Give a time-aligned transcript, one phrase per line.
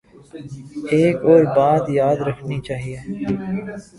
[0.93, 2.97] ایک اور بات یاد رکھنی چاہیے۔